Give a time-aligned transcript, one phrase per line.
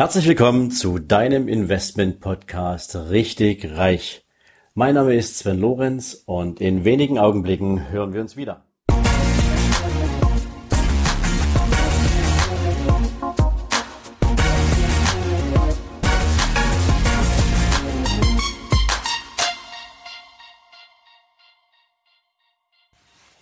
[0.00, 4.24] Herzlich willkommen zu deinem Investment Podcast Richtig Reich.
[4.72, 8.64] Mein Name ist Sven Lorenz und in wenigen Augenblicken hören wir uns wieder.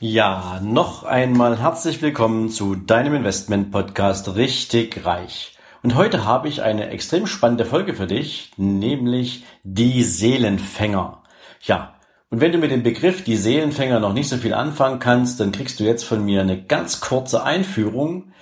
[0.00, 5.57] Ja, noch einmal herzlich willkommen zu deinem Investment Podcast Richtig Reich.
[5.82, 11.22] Und heute habe ich eine extrem spannende Folge für dich, nämlich die Seelenfänger.
[11.62, 11.94] Ja,
[12.30, 15.52] und wenn du mit dem Begriff die Seelenfänger noch nicht so viel anfangen kannst, dann
[15.52, 18.32] kriegst du jetzt von mir eine ganz kurze Einführung.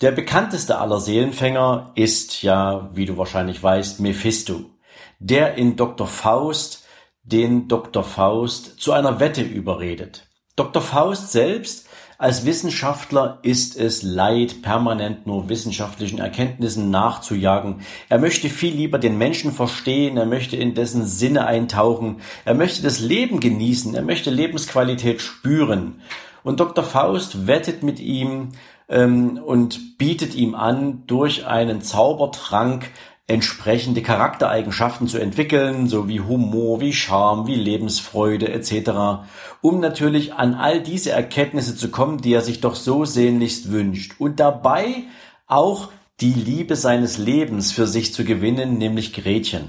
[0.00, 4.70] Der bekannteste aller Seelenfänger ist ja, wie du wahrscheinlich weißt, Mephisto,
[5.18, 6.06] der in Dr.
[6.06, 6.84] Faust
[7.22, 8.02] den Dr.
[8.02, 10.26] Faust zu einer Wette überredet.
[10.56, 10.82] Dr.
[10.82, 11.88] Faust selbst
[12.22, 17.80] als Wissenschaftler ist es leid, permanent nur wissenschaftlichen Erkenntnissen nachzujagen.
[18.08, 22.80] Er möchte viel lieber den Menschen verstehen, er möchte in dessen Sinne eintauchen, er möchte
[22.80, 25.96] das Leben genießen, er möchte Lebensqualität spüren.
[26.44, 26.84] Und Dr.
[26.84, 28.50] Faust wettet mit ihm
[28.88, 32.88] ähm, und bietet ihm an, durch einen Zaubertrank
[33.26, 39.24] entsprechende Charaktereigenschaften zu entwickeln, so wie Humor, wie Charme, wie Lebensfreude etc.,
[39.60, 44.16] um natürlich an all diese Erkenntnisse zu kommen, die er sich doch so sehnlichst wünscht
[44.18, 45.04] und dabei
[45.46, 45.88] auch
[46.20, 49.68] die Liebe seines Lebens für sich zu gewinnen, nämlich Gretchen.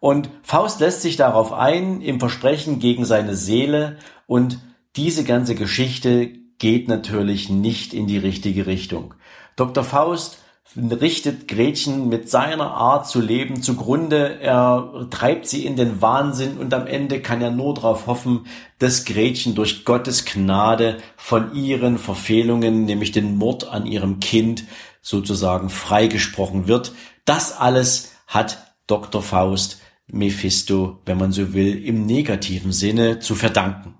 [0.00, 4.58] Und Faust lässt sich darauf ein, im Versprechen gegen seine Seele und
[4.96, 6.26] diese ganze Geschichte
[6.58, 9.14] geht natürlich nicht in die richtige Richtung.
[9.56, 9.84] Dr.
[9.84, 10.38] Faust
[10.76, 14.40] richtet Gretchen mit seiner Art zu leben zugrunde.
[14.40, 18.46] Er treibt sie in den Wahnsinn und am Ende kann er nur darauf hoffen,
[18.78, 24.64] dass Gretchen durch Gottes Gnade von ihren Verfehlungen, nämlich den Mord an ihrem Kind,
[25.02, 26.92] sozusagen freigesprochen wird.
[27.24, 29.22] Das alles hat Dr.
[29.22, 33.94] Faust Mephisto, wenn man so will, im negativen Sinne zu verdanken.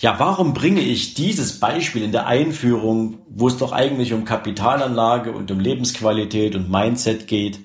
[0.00, 5.32] Ja, warum bringe ich dieses Beispiel in der Einführung, wo es doch eigentlich um Kapitalanlage
[5.32, 7.60] und um Lebensqualität und Mindset geht?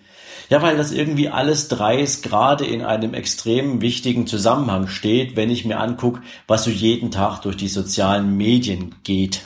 [0.50, 5.66] Ja, weil das irgendwie alles dreis gerade in einem extrem wichtigen Zusammenhang steht, wenn ich
[5.66, 9.42] mir angucke, was so jeden Tag durch die sozialen Medien geht.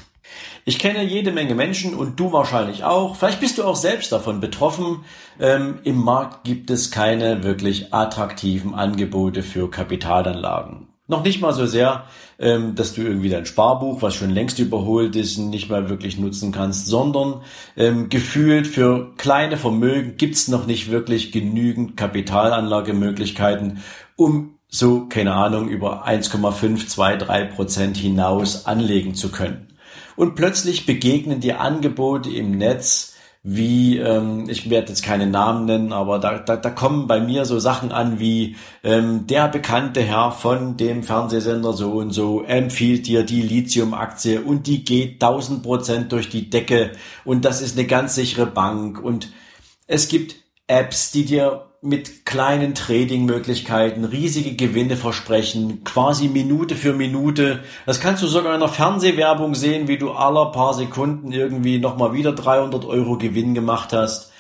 [0.66, 3.16] Ich kenne jede Menge Menschen und du wahrscheinlich auch.
[3.16, 5.06] Vielleicht bist du auch selbst davon betroffen.
[5.40, 10.90] Ähm, Im Markt gibt es keine wirklich attraktiven Angebote für Kapitalanlagen.
[11.10, 12.04] Noch nicht mal so sehr,
[12.38, 16.52] ähm, dass du irgendwie dein Sparbuch, was schon längst überholt ist, nicht mehr wirklich nutzen
[16.52, 17.42] kannst, sondern
[17.78, 23.80] ähm, gefühlt für kleine Vermögen gibt's noch nicht wirklich genügend Kapitalanlagemöglichkeiten,
[24.18, 29.68] um so, keine Ahnung, über 1,5, 2, 3 Prozent hinaus anlegen zu können.
[30.18, 33.17] Und plötzlich begegnen dir Angebote im Netz,
[33.50, 37.46] wie, ähm, ich werde jetzt keine Namen nennen, aber da, da, da kommen bei mir
[37.46, 43.08] so Sachen an wie ähm, der bekannte Herr von dem Fernsehsender so und so empfiehlt
[43.08, 46.92] dir die Lithium-Aktie und die geht 1000 Prozent durch die Decke
[47.24, 49.32] und das ist eine ganz sichere Bank und
[49.88, 50.36] es gibt
[50.68, 57.64] Apps, die dir mit kleinen Trading-Möglichkeiten riesige Gewinne versprechen, quasi Minute für Minute.
[57.86, 62.14] Das kannst du sogar in der Fernsehwerbung sehen, wie du aller paar Sekunden irgendwie nochmal
[62.14, 64.32] wieder 300 Euro Gewinn gemacht hast.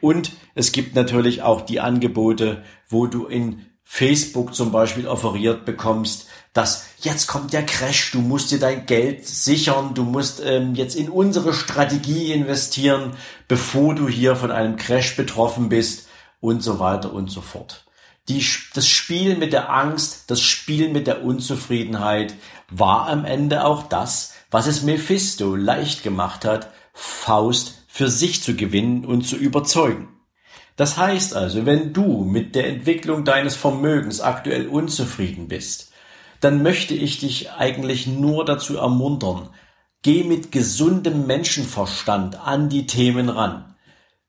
[0.00, 6.26] Und es gibt natürlich auch die Angebote, wo du in Facebook zum Beispiel offeriert bekommst,
[6.52, 10.96] dass jetzt kommt der Crash, du musst dir dein Geld sichern, du musst ähm, jetzt
[10.96, 13.12] in unsere Strategie investieren,
[13.46, 16.05] bevor du hier von einem Crash betroffen bist
[16.46, 17.84] und so weiter und so fort.
[18.28, 22.34] Die, das Spiel mit der Angst, das Spiel mit der Unzufriedenheit
[22.70, 28.54] war am Ende auch das, was es Mephisto leicht gemacht hat, Faust für sich zu
[28.54, 30.08] gewinnen und zu überzeugen.
[30.76, 35.90] Das heißt also, wenn du mit der Entwicklung deines Vermögens aktuell unzufrieden bist,
[36.40, 39.48] dann möchte ich dich eigentlich nur dazu ermuntern,
[40.02, 43.75] geh mit gesundem Menschenverstand an die Themen ran.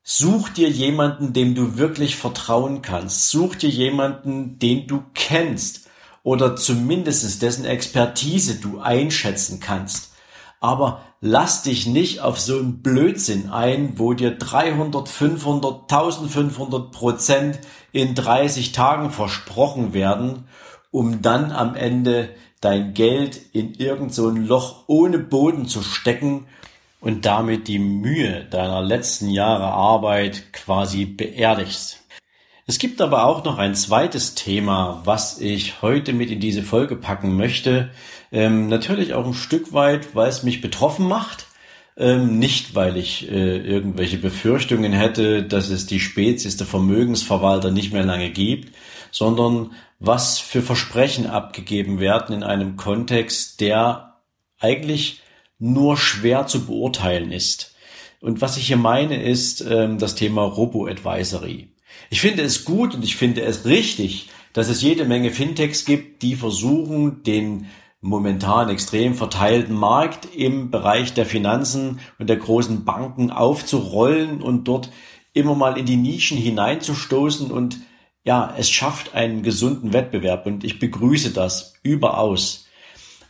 [0.09, 3.29] Such dir jemanden, dem du wirklich vertrauen kannst.
[3.29, 5.89] Such dir jemanden, den du kennst
[6.23, 10.13] oder zumindest dessen Expertise du einschätzen kannst.
[10.61, 17.59] Aber lass dich nicht auf so einen Blödsinn ein, wo dir 300, 500, 1500 Prozent
[17.91, 20.45] in 30 Tagen versprochen werden,
[20.89, 22.29] um dann am Ende
[22.61, 26.45] dein Geld in irgend so Loch ohne Boden zu stecken
[26.99, 32.03] und damit die Mühe deiner letzten Jahre Arbeit quasi beerdigst.
[32.69, 36.97] Es gibt aber auch noch ein zweites Thema, was ich heute mit in diese Folge
[36.97, 37.91] packen möchte.
[38.29, 41.47] Ähm, natürlich auch ein Stück weit, weil es mich betroffen macht.
[41.95, 47.93] Ähm, nicht, weil ich äh, irgendwelche Befürchtungen hätte, dass es die Spezies der Vermögensverwalter nicht
[47.93, 48.75] mehr lange gibt,
[49.11, 54.17] sondern was für Versprechen abgegeben werden in einem Kontext, der
[54.59, 55.21] eigentlich
[55.59, 57.75] nur schwer zu beurteilen ist.
[58.19, 61.69] Und was ich hier meine, ist ähm, das Thema Robo-Advisory.
[62.09, 66.23] Ich finde es gut und ich finde es richtig, dass es jede Menge Fintechs gibt,
[66.23, 67.67] die versuchen, den
[68.01, 74.91] momentan extrem verteilten Markt im Bereich der Finanzen und der großen Banken aufzurollen und dort
[75.33, 77.79] immer mal in die Nischen hineinzustoßen und
[78.23, 82.66] ja, es schafft einen gesunden Wettbewerb und ich begrüße das überaus.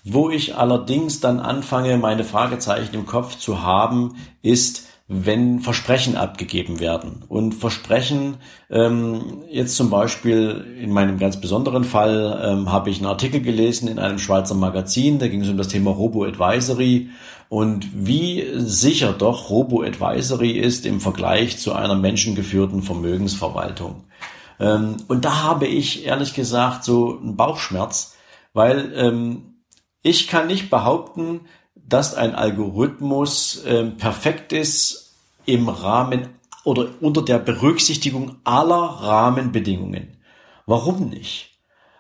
[0.10, 6.80] Wo ich allerdings dann anfange, meine Fragezeichen im Kopf zu haben, ist, wenn Versprechen abgegeben
[6.80, 7.26] werden.
[7.28, 8.38] Und Versprechen,
[8.70, 13.90] ähm, jetzt zum Beispiel in meinem ganz besonderen Fall, ähm, habe ich einen Artikel gelesen
[13.90, 17.10] in einem Schweizer Magazin, da ging es um das Thema Robo-Advisory
[17.50, 24.06] und wie sicher doch Robo-Advisory ist im Vergleich zu einer menschengeführten Vermögensverwaltung.
[24.58, 28.16] Ähm, und da habe ich ehrlich gesagt so einen Bauchschmerz,
[28.54, 29.57] weil ähm,
[30.02, 31.42] ich kann nicht behaupten,
[31.76, 35.16] dass ein Algorithmus äh, perfekt ist
[35.46, 36.30] im Rahmen
[36.64, 40.18] oder unter der Berücksichtigung aller Rahmenbedingungen.
[40.66, 41.60] Warum nicht?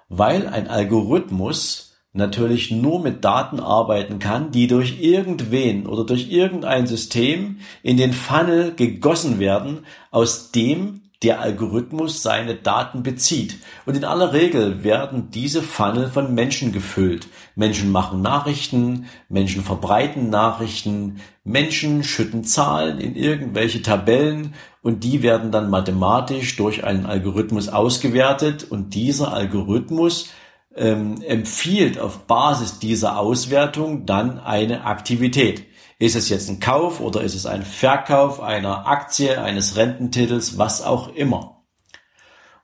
[0.09, 6.88] Weil ein Algorithmus natürlich nur mit Daten arbeiten kann, die durch irgendwen oder durch irgendein
[6.88, 13.57] System in den Funnel gegossen werden, aus dem der Algorithmus seine Daten bezieht.
[13.85, 17.27] Und in aller Regel werden diese Funnel von Menschen gefüllt.
[17.55, 24.53] Menschen machen Nachrichten, Menschen verbreiten Nachrichten, Menschen schütten Zahlen in irgendwelche Tabellen
[24.83, 30.29] und die werden dann mathematisch durch einen Algorithmus ausgewertet und dieser Algorithmus
[30.75, 35.65] ähm, empfiehlt auf Basis dieser Auswertung dann eine Aktivität.
[35.99, 40.83] Ist es jetzt ein Kauf oder ist es ein Verkauf einer Aktie, eines Rententitels, was
[40.83, 41.63] auch immer.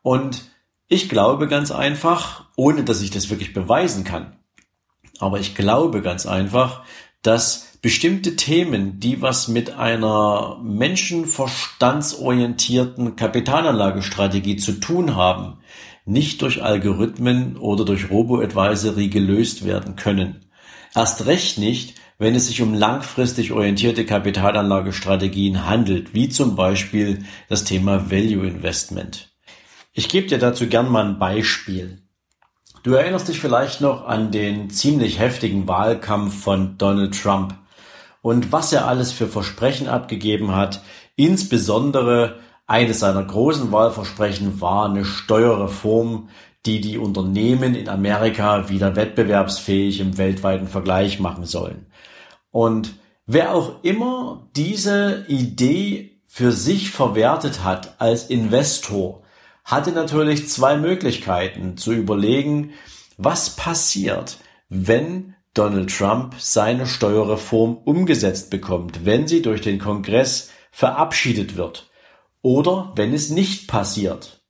[0.04, 0.52] Und
[0.88, 4.38] ich glaube ganz einfach, ohne dass ich das wirklich beweisen kann,
[5.20, 6.84] aber ich glaube ganz einfach,
[7.24, 15.60] dass bestimmte Themen, die was mit einer menschenverstandsorientierten Kapitalanlagestrategie zu tun haben,
[16.06, 20.46] nicht durch Algorithmen oder durch Robo-Advisory gelöst werden können.
[20.94, 27.64] Erst recht nicht, wenn es sich um langfristig orientierte Kapitalanlagestrategien handelt, wie zum Beispiel das
[27.64, 29.30] Thema Value Investment.
[29.94, 32.02] Ich gebe dir dazu gern mal ein Beispiel.
[32.84, 37.56] Du erinnerst dich vielleicht noch an den ziemlich heftigen Wahlkampf von Donald Trump
[38.22, 40.82] und was er alles für Versprechen abgegeben hat.
[41.16, 46.30] Insbesondere eines seiner großen Wahlversprechen war eine Steuerreform,
[46.66, 51.88] die die Unternehmen in Amerika wieder wettbewerbsfähig im weltweiten Vergleich machen sollen.
[52.52, 52.94] Und
[53.26, 59.24] wer auch immer diese Idee für sich verwertet hat als Investor,
[59.66, 62.72] hatte natürlich zwei Möglichkeiten zu überlegen,
[63.18, 64.38] was passiert,
[64.70, 71.90] wenn Donald Trump seine Steuerreform umgesetzt bekommt, wenn sie durch den Kongress verabschiedet wird
[72.42, 74.43] oder wenn es nicht passiert.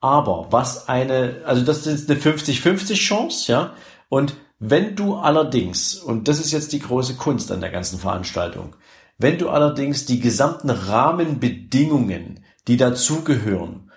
[0.00, 3.74] Aber was eine, also das ist eine 50-50 Chance, ja,
[4.08, 8.74] und wenn du allerdings, und das ist jetzt die große Kunst an der ganzen Veranstaltung,
[9.18, 13.90] wenn du allerdings die gesamten Rahmenbedingungen, die dazugehören,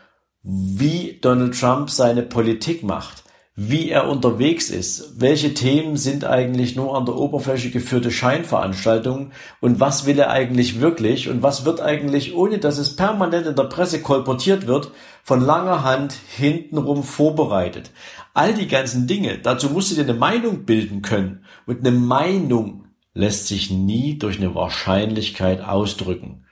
[0.44, 3.20] wie Donald Trump seine Politik macht,
[3.55, 9.81] wie er unterwegs ist, welche Themen sind eigentlich nur an der Oberfläche geführte Scheinveranstaltungen und
[9.81, 13.65] was will er eigentlich wirklich und was wird eigentlich, ohne dass es permanent in der
[13.65, 14.91] Presse kolportiert wird,
[15.23, 17.91] von langer Hand hintenrum vorbereitet.
[18.33, 22.85] All die ganzen Dinge, dazu musst du dir eine Meinung bilden können und eine Meinung
[23.13, 26.45] lässt sich nie durch eine Wahrscheinlichkeit ausdrücken.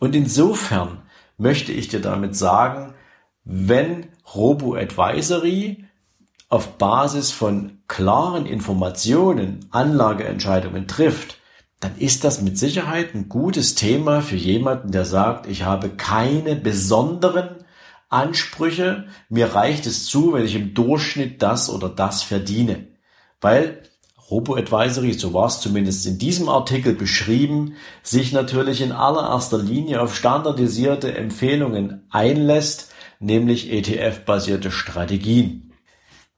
[0.00, 1.02] Und insofern
[1.36, 2.94] möchte ich dir damit sagen,
[3.44, 5.84] wenn Robo-Advisory
[6.48, 11.38] auf Basis von klaren Informationen Anlageentscheidungen trifft,
[11.80, 16.56] dann ist das mit Sicherheit ein gutes Thema für jemanden, der sagt, ich habe keine
[16.56, 17.64] besonderen
[18.08, 22.88] Ansprüche, mir reicht es zu, wenn ich im Durchschnitt das oder das verdiene.
[23.40, 23.82] Weil
[24.30, 30.16] Robo-Advisory, so war es zumindest in diesem Artikel beschrieben, sich natürlich in allererster Linie auf
[30.16, 35.67] standardisierte Empfehlungen einlässt, nämlich ETF-basierte Strategien.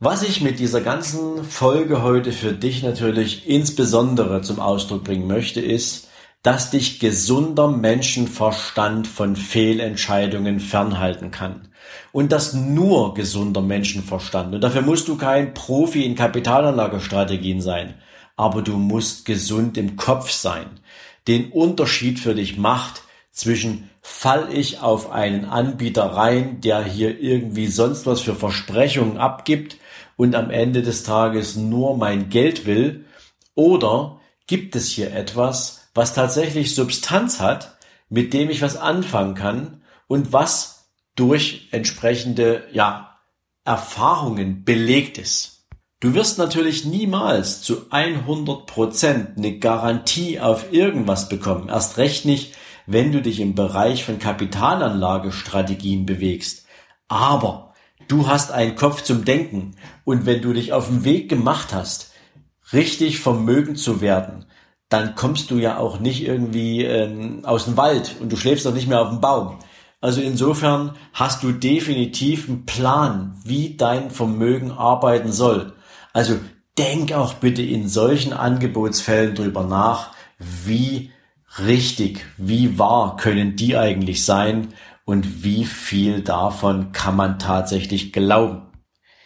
[0.03, 5.61] Was ich mit dieser ganzen Folge heute für dich natürlich insbesondere zum Ausdruck bringen möchte,
[5.61, 6.09] ist,
[6.43, 11.69] dass dich gesunder Menschenverstand von Fehlentscheidungen fernhalten kann.
[12.13, 14.55] Und das nur gesunder Menschenverstand.
[14.55, 17.93] Und dafür musst du kein Profi in Kapitalanlagestrategien sein.
[18.37, 20.81] Aber du musst gesund im Kopf sein.
[21.29, 23.03] den Unterschied für dich macht
[23.33, 29.77] zwischen fall ich auf einen Anbieter rein, der hier irgendwie sonst was für Versprechungen abgibt
[30.21, 33.07] und am Ende des Tages nur mein Geld will,
[33.55, 37.79] oder gibt es hier etwas, was tatsächlich Substanz hat,
[38.11, 43.17] mit dem ich was anfangen kann und was durch entsprechende, ja,
[43.65, 45.65] Erfahrungen belegt ist.
[46.01, 51.71] Du wirst natürlich niemals zu 100 Prozent eine Garantie auf irgendwas bekommen.
[51.71, 52.53] Erst recht nicht,
[52.87, 56.67] wenn du dich im Bereich von Kapitalanlagestrategien bewegst.
[57.09, 57.70] Aber
[58.11, 62.13] du hast einen Kopf zum Denken und wenn du dich auf den Weg gemacht hast,
[62.73, 64.47] richtig vermögend zu werden,
[64.89, 68.75] dann kommst du ja auch nicht irgendwie ähm, aus dem Wald und du schläfst doch
[68.75, 69.59] nicht mehr auf dem Baum.
[70.01, 75.75] Also insofern hast du definitiv einen Plan, wie dein Vermögen arbeiten soll.
[76.13, 76.39] Also
[76.79, 81.13] denk auch bitte in solchen Angebotsfällen drüber nach, wie
[81.59, 84.69] richtig, wie wahr können die eigentlich sein
[85.11, 88.63] und wie viel davon kann man tatsächlich glauben.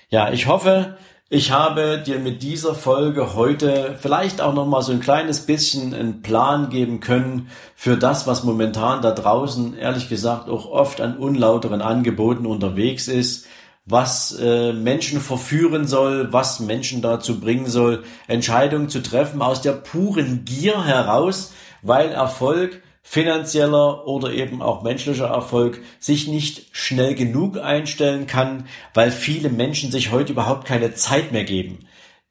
[0.09, 0.97] Ja, ich hoffe,
[1.29, 5.93] ich habe dir mit dieser Folge heute vielleicht auch noch mal so ein kleines bisschen
[5.93, 11.19] einen Plan geben können für das, was momentan da draußen ehrlich gesagt auch oft an
[11.19, 13.47] unlauteren Angeboten unterwegs ist,
[13.85, 19.73] was äh, Menschen verführen soll, was Menschen dazu bringen soll, Entscheidungen zu treffen aus der
[19.73, 27.59] puren Gier heraus, weil Erfolg, finanzieller oder eben auch menschlicher Erfolg sich nicht schnell genug
[27.59, 31.81] einstellen kann, weil viele Menschen sich heute überhaupt keine Zeit mehr geben,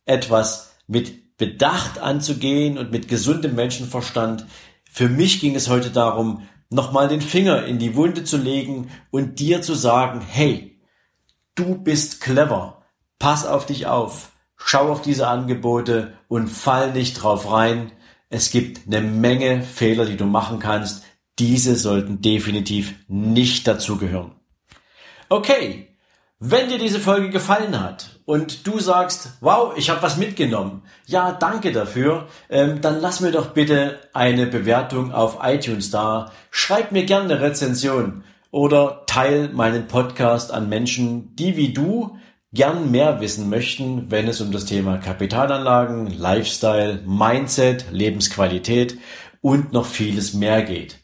[0.06, 4.48] etwas mit Bedacht anzugehen und mit gesundem Menschenverstand.
[4.92, 9.39] Für mich ging es heute darum, nochmal den Finger in die Wunde zu legen und
[9.39, 10.82] dir zu sagen, hey,
[11.53, 12.84] du bist clever,
[13.20, 17.92] pass auf dich auf, schau auf diese Angebote und fall nicht drauf rein,
[18.34, 21.04] es gibt eine Menge Fehler, die du machen kannst.
[21.38, 24.32] Diese sollten definitiv nicht dazugehören.
[25.30, 25.96] Okay,
[26.40, 31.32] wenn dir diese Folge gefallen hat und du sagst, wow, ich habe was mitgenommen, ja,
[31.32, 36.32] danke dafür, ähm, dann lass mir doch bitte eine Bewertung auf iTunes da.
[36.50, 42.18] Schreib mir gerne eine Rezension oder teil meinen Podcast an Menschen, die wie du
[42.53, 48.98] gern mehr wissen möchten, wenn es um das Thema Kapitalanlagen, Lifestyle, Mindset, Lebensqualität
[49.41, 51.00] und noch vieles mehr geht.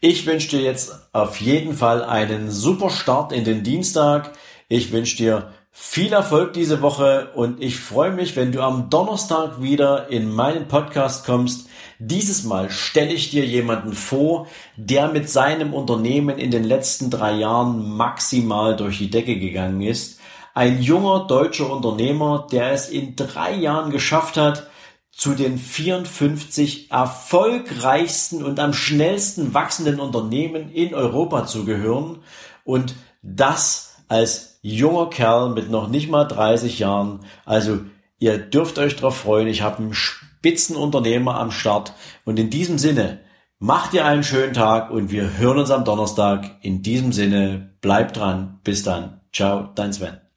[0.00, 4.32] Ich wünsche dir jetzt auf jeden Fall einen super Start in den Dienstag.
[4.68, 9.62] Ich wünsche dir viel Erfolg diese Woche und ich freue mich, wenn du am Donnerstag
[9.62, 11.68] wieder in meinen Podcast kommst.
[12.00, 17.34] Dieses Mal stelle ich dir jemanden vor, der mit seinem Unternehmen in den letzten drei
[17.34, 20.18] Jahren maximal durch die Decke gegangen ist
[20.54, 24.68] ein junger deutscher Unternehmer, der es in drei Jahren geschafft hat,
[25.10, 32.20] zu den 54 erfolgreichsten und am schnellsten wachsenden Unternehmen in Europa zu gehören
[32.64, 37.20] und das als junger Kerl mit noch nicht mal 30 Jahren.
[37.44, 37.80] Also
[38.18, 39.48] ihr dürft euch darauf freuen.
[39.48, 41.92] Ich habe einen Spitzenunternehmer am Start
[42.24, 43.20] und in diesem Sinne
[43.58, 46.56] macht ihr einen schönen Tag und wir hören uns am Donnerstag.
[46.62, 48.60] In diesem Sinne bleibt dran.
[48.64, 49.20] Bis dann.
[49.32, 50.31] Ciao, dein Sven.